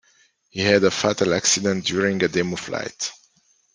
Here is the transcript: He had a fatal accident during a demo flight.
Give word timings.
He 0.49 0.61
had 0.61 0.83
a 0.83 0.89
fatal 0.89 1.31
accident 1.35 1.85
during 1.85 2.23
a 2.23 2.27
demo 2.27 2.55
flight. 2.55 3.11